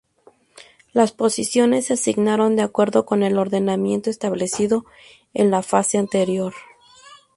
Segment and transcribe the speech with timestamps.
[0.93, 4.83] Las posiciones se asignaron de acuerdo con el ordenamiento establecido
[5.35, 6.55] en la fase anterior.